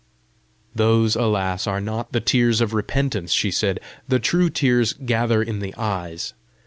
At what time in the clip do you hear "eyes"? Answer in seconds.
5.77-6.33